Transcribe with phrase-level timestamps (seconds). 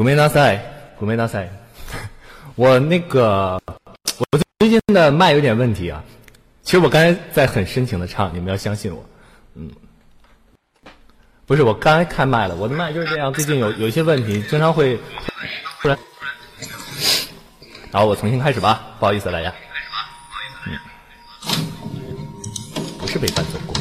[0.00, 0.58] 古梅大赛，
[0.98, 1.46] 古梅大赛，
[2.54, 3.60] 我那个
[4.16, 6.02] 我最近的麦有点问题啊。
[6.62, 9.04] 其实我刚才在很深情的唱，你们要相信我。
[9.56, 9.70] 嗯，
[11.44, 14.98] 不是我刚才开麦了，我的麦就是这样，最近有有一些问题，经常会
[15.82, 15.98] 突然。
[17.92, 19.52] 好，我重新开始吧，不好意思大家。
[20.66, 20.78] 嗯，
[22.98, 23.74] 不是被伴奏过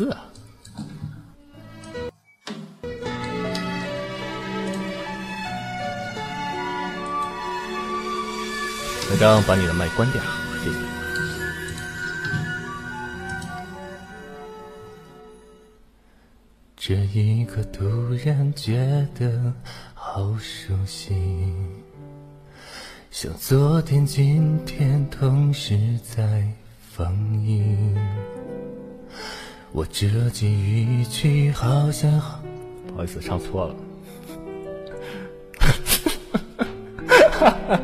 [0.00, 0.24] 字啊！
[9.02, 10.22] 小张，把你的麦关掉，
[10.64, 10.78] 谢谢。
[16.78, 17.84] 这一刻突
[18.24, 19.52] 然觉得
[19.92, 21.14] 好熟悉，
[23.10, 26.50] 像昨天、今天同时在
[26.90, 27.12] 放
[27.44, 27.94] 映。
[29.72, 32.10] 我这句语气好像，
[32.88, 33.74] 不好意思，唱错了。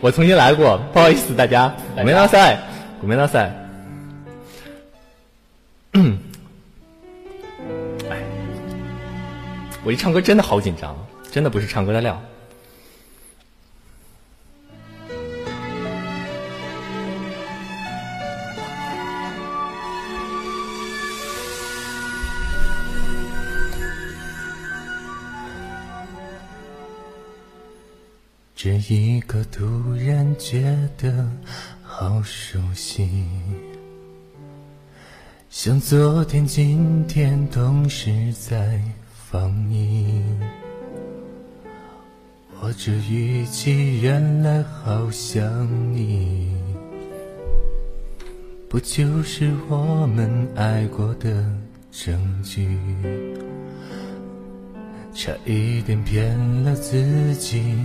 [0.00, 1.74] 我重新来过，不好意思，大家。
[1.94, 2.58] 古梅拉赛，
[3.00, 3.54] 古梅拉赛。
[8.08, 8.24] 哎，
[9.84, 10.96] 我一唱歌真的好紧张，
[11.30, 12.18] 真的不是唱歌的料。
[28.90, 31.28] 一刻突然觉得
[31.82, 33.06] 好熟悉，
[35.50, 38.80] 像昨天、今天同时在
[39.12, 40.40] 放映。
[42.62, 46.56] 我这语气原来好像你，
[48.70, 51.44] 不就是我们爱过的
[51.90, 52.66] 证据？
[55.12, 57.84] 差一点骗了自己。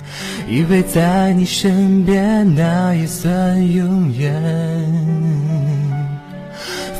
[0.51, 4.33] 以为在你身边，那也算永远。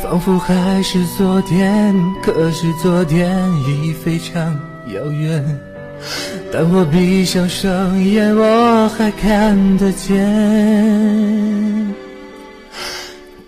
[0.01, 4.57] 仿佛还是昨天，可是昨天已非常
[4.95, 5.43] 遥远。
[6.53, 10.15] 但我闭上双眼，我还看得见。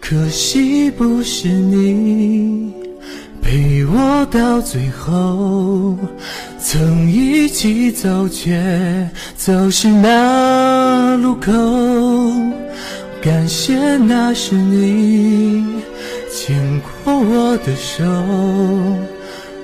[0.01, 2.82] 可惜不是你。
[3.43, 5.95] 陪我到最后，
[6.57, 11.51] 曾一起走，却走失那路口。
[13.21, 15.63] 感谢那是你
[16.31, 18.03] 牵过我的手，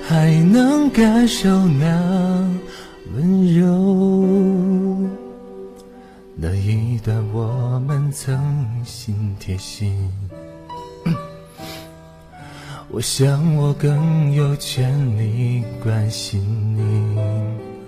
[0.06, 2.48] 还能感受那
[3.16, 5.08] 温柔。
[6.36, 8.38] 那一段我们曾
[8.84, 10.10] 心贴心。
[12.92, 16.40] 我想，我更有权利关心
[16.76, 17.16] 你。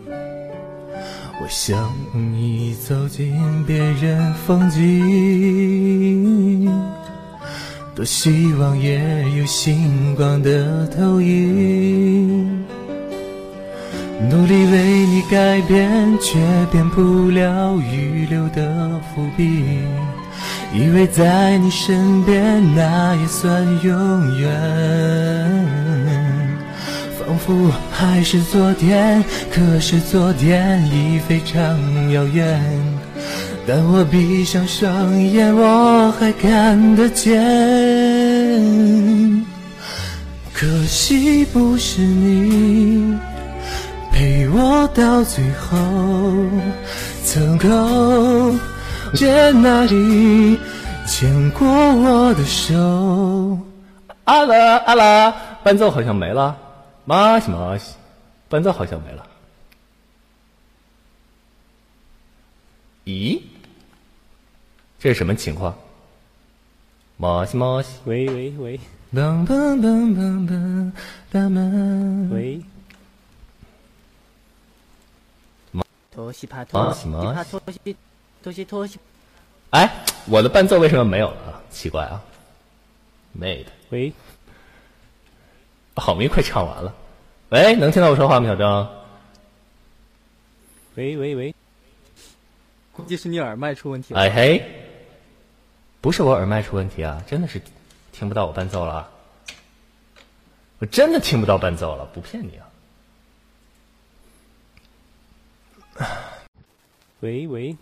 [0.09, 3.35] 我想你走进
[3.67, 4.81] 别人风景，
[7.97, 12.65] 多希望也有星光的投影。
[14.31, 16.39] 努力为你改变，却
[16.71, 19.81] 变不了预留的伏笔。
[20.75, 24.51] 以为在你身边，那也算永远。
[27.19, 29.23] 仿佛还是昨天，
[29.53, 32.61] 可是昨天已非常遥远。
[33.67, 37.31] 但我闭上双眼，我还看得见。
[40.53, 43.15] 可惜不是你
[44.11, 45.77] 陪我到最后，
[47.25, 48.55] 曾够。
[49.15, 50.59] 见那里
[51.07, 53.59] 牵过我的手，
[54.25, 55.31] 阿拉阿拉，
[55.63, 56.57] 伴奏好像没了，
[57.05, 57.95] 马西马西，
[58.49, 59.27] 伴奏好像没了。
[63.05, 63.41] 咦？
[64.99, 65.75] 这是什么情况？
[67.17, 68.81] 马西马西，喂喂喂
[69.15, 70.93] 噔噔噔噔噔
[71.31, 72.63] 噔噔，喂，
[76.11, 77.45] 托西帕啊拖西什么帕
[78.43, 78.99] 拖鞋拖鞋，
[79.71, 81.63] 哎，我的伴奏为什么没有了？
[81.71, 82.23] 奇怪啊
[83.39, 84.13] ，made，喂，
[85.95, 86.95] 好明快唱完了。
[87.51, 88.91] 喂，能听到我说话吗，小张？
[90.97, 91.55] 喂喂喂，
[92.93, 94.21] 估计是你耳麦出问题了。
[94.21, 94.63] 哎嘿，
[96.01, 97.63] 不是我耳麦出问题啊，真的是
[98.13, 99.09] 听不到我伴奏了，
[100.79, 102.69] 我真的听不到伴奏了，不骗你啊。
[107.21, 107.77] 喂喂，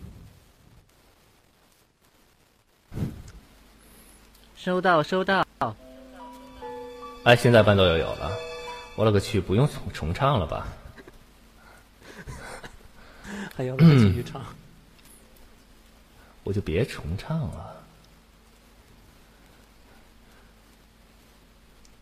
[4.63, 5.43] 收到收到，
[7.25, 8.31] 哎，现在伴奏又有了，
[8.95, 10.69] 我勒个去，不用重重唱了吧？
[13.57, 14.45] 还要不要继续唱？
[16.45, 17.83] 我就别重唱了。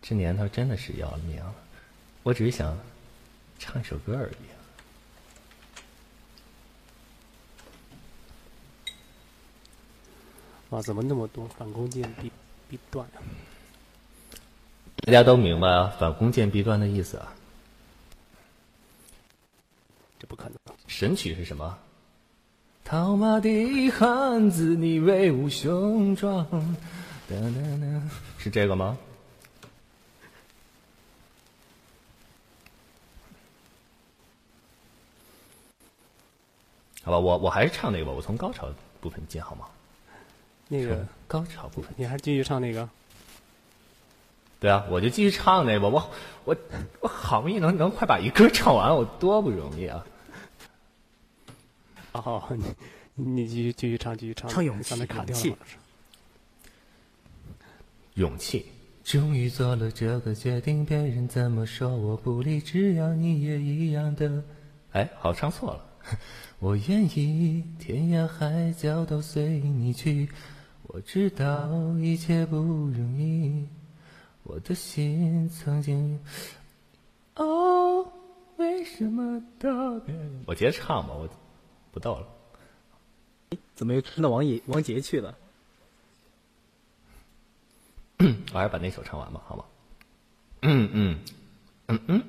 [0.01, 1.55] 这年头真的是要了命了，
[2.23, 2.77] 我只是想
[3.57, 4.35] 唱一首歌而已。
[10.71, 12.03] 哇，怎么那么多反弓箭
[12.69, 13.17] 必必断啊？
[14.97, 17.33] 大家都明白啊，反攻建弊端的意思啊。
[20.19, 20.53] 这不可能。
[20.87, 21.77] 神曲是什么？
[22.85, 26.45] 套马的汉子，你威武雄壮。
[27.27, 27.39] 哒哒
[27.79, 28.97] 哒，是这个吗？
[37.03, 38.67] 好吧，我我还是唱那个吧，我从高潮
[38.99, 39.65] 部分进好吗？
[40.67, 41.93] 那个，高潮部分。
[41.95, 42.89] 你还是继续唱那个。
[44.59, 45.87] 对啊，我就继续唱那个吧。
[45.89, 46.09] 我
[46.43, 46.57] 我
[46.99, 50.05] 我好不容易能能快把一歌唱完，我多不容易啊！
[52.11, 52.65] 哦，你
[53.13, 54.49] 你继续继续唱，继续唱。
[54.49, 55.57] 唱勇气卡掉了。
[58.15, 58.65] 勇气。
[59.05, 64.43] 终于做了这个决定，别人怎么说我不理，只要你也一样的。
[64.91, 65.85] 哎，好唱错了。
[66.59, 70.29] 我愿意天涯海角都随你去，
[70.91, 71.69] 我知道
[71.99, 73.67] 一切不容易，
[74.43, 76.19] 我的心曾经。
[77.35, 78.05] 哦，
[78.57, 80.15] 为什么特别？
[80.47, 81.29] 我接着唱吧，我
[81.91, 82.27] 不逗了。
[83.75, 85.37] 怎么又跟到王野王杰去了？
[88.19, 89.63] 我还是把那首唱完吧，好吗？
[90.63, 91.19] 嗯嗯
[91.87, 92.23] 嗯嗯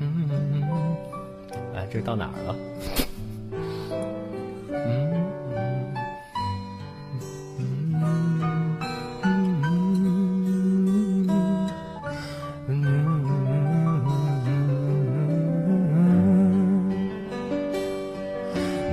[0.00, 2.56] 嗯嗯，哎，这是到哪儿了？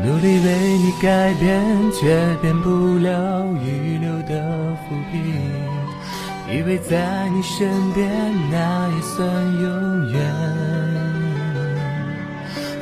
[0.09, 5.21] 努力为你改变，却变不了预留的伏笔。
[6.51, 8.09] 以为在你身边，
[8.49, 9.27] 那也算
[9.61, 10.19] 永远。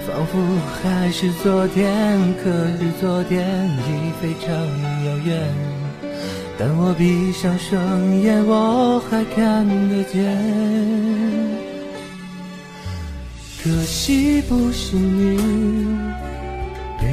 [0.07, 0.39] 仿佛
[0.81, 3.45] 还是昨天，可是昨天
[3.75, 4.49] 已非常
[5.03, 5.53] 遥远。
[6.57, 10.33] 但我闭上双眼，我还看得见。
[13.61, 15.37] 可惜不是你。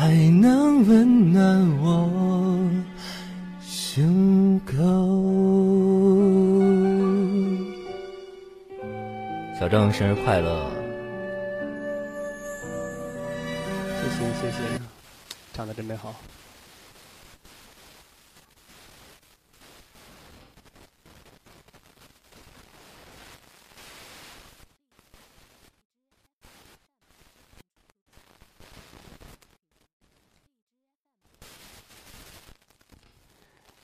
[0.00, 2.08] 还能温暖我。
[3.60, 4.72] 胸口。
[9.58, 10.70] 小郑生日快乐！
[14.00, 14.80] 谢谢谢谢，
[15.52, 16.14] 唱的真美好。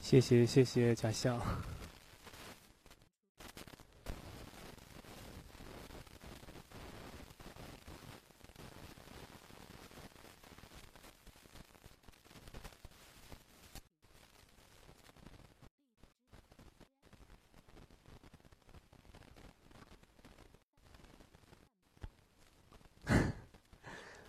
[0.08, 0.94] 谢谢，谢谢。
[0.94, 1.36] 假笑。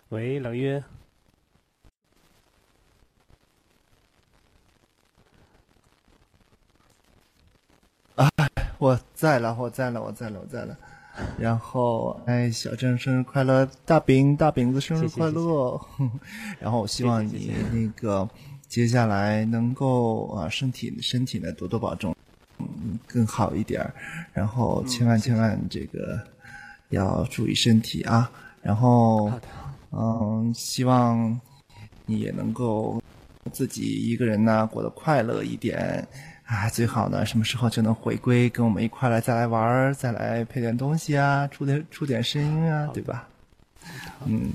[0.08, 0.82] 喂，冷月。
[8.78, 10.76] 我在了，我在了，我在了，我在了。
[11.36, 15.80] 然后，哎，小郑生日快乐，大饼大饼子生日快乐。
[16.60, 18.28] 然后我希望你那个
[18.68, 22.14] 接下来能够啊身体身体呢多多保重，
[22.58, 23.84] 嗯，更好一点。
[24.32, 26.16] 然后千万千万这个
[26.90, 28.30] 要注意身体啊。
[28.62, 29.32] 然后，
[29.90, 31.40] 嗯，希望
[32.06, 33.02] 你也能够
[33.50, 36.06] 自己一个人呢过得快乐一点。
[36.48, 43.28] 啊，最好呢，什么时候就能回归，跟我们一块来再来玩儿，再来配点东西啊，出点出点声音啊，对吧？
[44.24, 44.50] 嗯，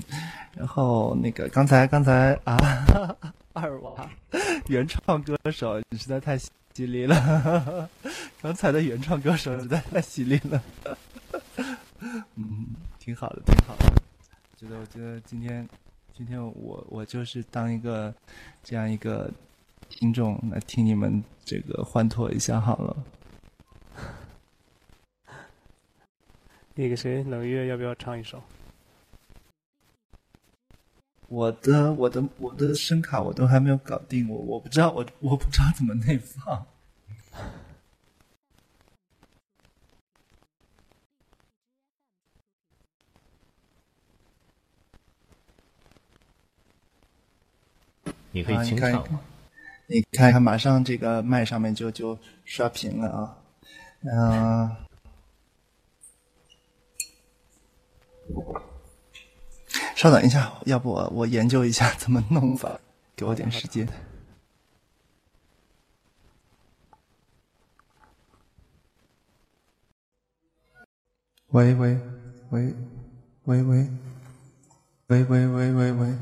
[0.56, 2.58] 然后那个刚才刚才啊，
[3.52, 4.10] 二娃
[4.66, 7.88] 原创歌手，你实在太犀利了，
[8.42, 10.60] 刚才的原创歌手实在太犀利了，
[12.34, 13.92] 嗯，挺好的，挺好的，
[14.56, 15.68] 觉得我觉得今天
[16.12, 18.12] 今天我我就是当一个
[18.64, 19.30] 这样一个。
[19.94, 22.96] 听众来听你们这个欢脱一下好了。
[26.74, 28.42] 那个谁，冷月要不要唱一首？
[31.28, 36.66] 我的我的我的声卡我都还没有搞定，我我不知道我我不知道怎么内放。
[48.32, 49.20] 你可以清唱吗？
[49.86, 53.36] 你看看，马上这个麦上面就就刷屏了啊！
[54.02, 54.76] 嗯，
[59.94, 62.80] 稍等一下，要不我我研究一下怎么弄法，
[63.14, 63.86] 给我点时间。
[71.48, 72.00] 喂喂
[72.50, 72.74] 喂
[73.44, 73.88] 喂喂
[75.06, 76.18] 喂喂喂喂喂，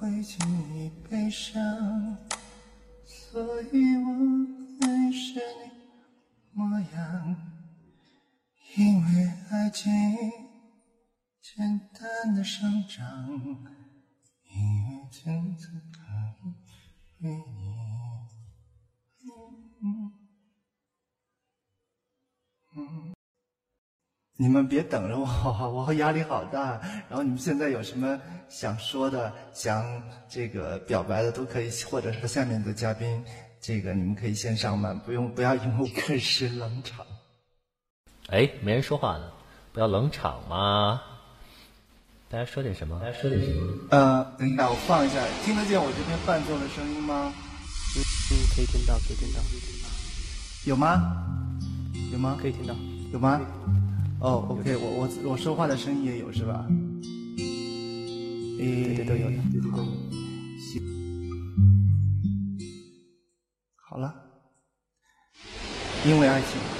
[0.00, 0.40] 会轻
[0.74, 2.16] 易悲伤，
[3.04, 4.08] 所以我
[4.80, 5.70] 爱是你
[6.52, 7.36] 模样。
[8.78, 9.92] 因为爱情
[11.42, 13.28] 简单的生长，
[14.48, 16.00] 因为真的可
[17.20, 17.76] 以为你。
[19.82, 20.12] 嗯
[22.74, 23.19] 嗯。
[24.40, 26.80] 你们别等着我，我压力好大。
[27.10, 28.18] 然后你们现在有什么
[28.48, 29.84] 想说的、想
[30.30, 33.22] 这个表白的，都可以，或者是下面的嘉宾，
[33.60, 37.04] 这个你们可以先上麦，不用不要因为我开始冷场。
[38.28, 39.24] 哎，没人说话呢，
[39.74, 41.02] 不要冷场嘛。
[42.30, 42.98] 大家说点什么？
[42.98, 43.88] 大家说点什么？
[43.90, 47.30] 呃，等一下，我放一下，听得见我这边伴奏的声音吗？
[47.94, 49.88] 嗯嗯，可以听到，可以听到，可以听到。
[50.64, 51.26] 有吗？
[52.10, 52.38] 有吗？
[52.40, 52.74] 可以听到。
[53.12, 53.38] 有吗？
[54.20, 56.66] 哦，OK，我我我说话的声音也有是吧？
[58.58, 59.84] 对对都有的，对对对。
[60.60, 60.82] 行，
[63.88, 64.14] 好了，
[66.06, 66.79] 因为爱情。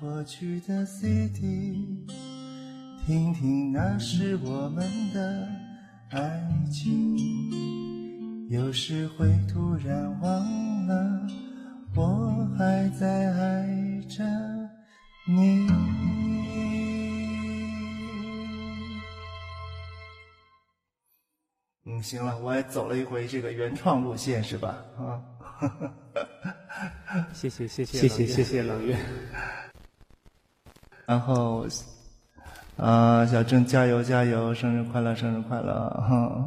[0.00, 2.06] 过去的 CD，
[3.04, 5.48] 听听那是我们的
[6.10, 7.18] 爱情。
[8.48, 11.26] 有时会突然忘了，
[11.96, 13.66] 我还在爱
[14.08, 14.24] 着
[15.26, 15.66] 你。
[21.86, 24.76] 嗯，行了，我也走了一回这个原创路线，是吧？
[24.96, 25.20] 啊，
[27.32, 28.96] 谢谢谢谢谢谢谢谢冷月。
[31.08, 31.66] 然后，
[32.76, 35.88] 啊、小郑加油加油，生日快乐，生日快乐！
[36.06, 36.46] 哈，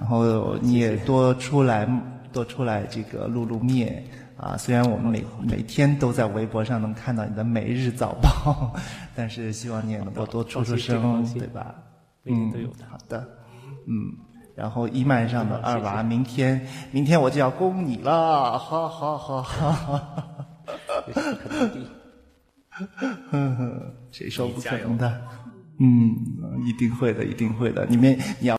[0.00, 1.86] 然后你也多出来
[2.32, 4.02] 多出来这个露露面
[4.38, 4.56] 啊。
[4.56, 8.72] 虽然我们每每天都在微博上能看到你的每日早报，
[9.14, 11.74] 但是希望你也能够多出出声对吧？
[12.22, 12.68] 每天都有。
[12.90, 13.20] 好的，
[13.86, 13.92] 嗯。
[14.56, 20.24] 然后一曼上的二娃，明天明天我就要攻你了，哈哈哈哈哈
[24.12, 25.28] 谁说不可能的？
[25.80, 26.16] 嗯，
[26.66, 27.86] 一定会的，一定会的。
[27.86, 28.58] 你们你要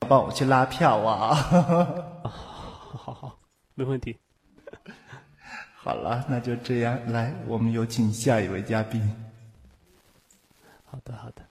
[0.00, 1.34] 帮我去拉票啊！
[2.24, 2.30] 好
[2.98, 3.38] 好好，
[3.74, 4.16] 没问题。
[5.80, 9.00] 好了，那就这样，来，我们有请下一位嘉宾。
[10.84, 11.47] 好的好的。